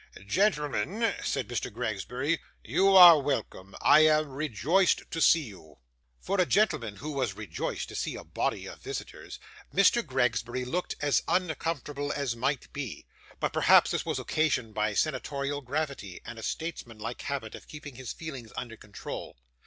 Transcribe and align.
'Gentlemen,' 0.25 1.13
said 1.23 1.47
Mr. 1.47 1.71
Gregsbury, 1.71 2.39
'you 2.63 2.95
are 2.95 3.21
welcome. 3.21 3.75
I 3.83 3.99
am 3.99 4.29
rejoiced 4.31 5.03
to 5.11 5.21
see 5.21 5.43
you.' 5.43 5.77
For 6.19 6.41
a 6.41 6.45
gentleman 6.47 6.95
who 6.95 7.11
was 7.11 7.35
rejoiced 7.35 7.87
to 7.89 7.95
see 7.95 8.15
a 8.15 8.23
body 8.23 8.65
of 8.65 8.79
visitors, 8.81 9.39
Mr. 9.71 10.01
Gregsbury 10.03 10.65
looked 10.65 10.95
as 11.01 11.21
uncomfortable 11.27 12.11
as 12.13 12.35
might 12.35 12.73
be; 12.73 13.05
but 13.39 13.53
perhaps 13.53 13.91
this 13.91 14.03
was 14.03 14.17
occasioned 14.17 14.73
by 14.73 14.95
senatorial 14.95 15.61
gravity, 15.61 16.19
and 16.25 16.39
a 16.39 16.41
statesmanlike 16.41 17.21
habit 17.21 17.53
of 17.53 17.67
keeping 17.67 17.93
his 17.93 18.11
feelings 18.11 18.51
under 18.57 18.77
control. 18.77 19.37